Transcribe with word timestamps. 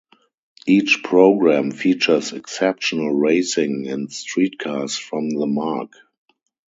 Each 0.65 1.03
program 1.03 1.69
features 1.69 2.33
exceptional 2.33 3.11
racing 3.13 3.87
and 3.87 4.11
street 4.11 4.57
cars 4.57 4.97
from 4.97 5.29
the 5.29 5.45
marque. 5.45 5.93